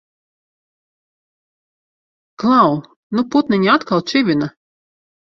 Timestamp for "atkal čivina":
3.79-4.55